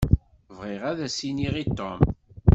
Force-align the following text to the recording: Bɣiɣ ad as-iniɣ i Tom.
Bɣiɣ 0.57 0.81
ad 0.91 0.99
as-iniɣ 1.07 1.55
i 1.63 1.65
Tom. 1.77 2.01